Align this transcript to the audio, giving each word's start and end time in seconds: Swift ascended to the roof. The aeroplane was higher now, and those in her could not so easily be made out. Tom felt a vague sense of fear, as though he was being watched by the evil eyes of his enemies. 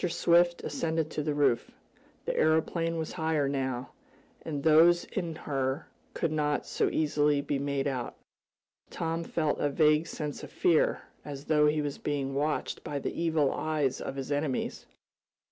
Swift 0.03 0.63
ascended 0.63 1.11
to 1.11 1.21
the 1.21 1.35
roof. 1.35 1.69
The 2.25 2.35
aeroplane 2.35 2.97
was 2.97 3.11
higher 3.11 3.47
now, 3.47 3.91
and 4.41 4.63
those 4.63 5.03
in 5.05 5.35
her 5.35 5.89
could 6.15 6.31
not 6.31 6.65
so 6.65 6.89
easily 6.89 7.39
be 7.39 7.59
made 7.59 7.85
out. 7.85 8.15
Tom 8.89 9.23
felt 9.23 9.59
a 9.59 9.69
vague 9.69 10.07
sense 10.07 10.41
of 10.41 10.51
fear, 10.51 11.03
as 11.23 11.45
though 11.45 11.67
he 11.67 11.83
was 11.83 11.99
being 11.99 12.33
watched 12.33 12.83
by 12.83 12.97
the 12.97 13.13
evil 13.13 13.53
eyes 13.53 14.01
of 14.01 14.15
his 14.15 14.31
enemies. 14.31 14.87